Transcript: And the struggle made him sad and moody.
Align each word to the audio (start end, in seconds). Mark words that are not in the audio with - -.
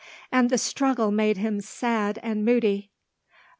And 0.31 0.49
the 0.49 0.57
struggle 0.57 1.11
made 1.11 1.37
him 1.37 1.61
sad 1.61 2.17
and 2.23 2.43
moody. 2.43 2.89